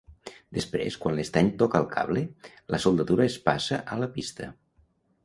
[0.57, 2.23] Després, quan l'estany toca el cable,
[2.77, 4.49] la soldadura es passa a la pista.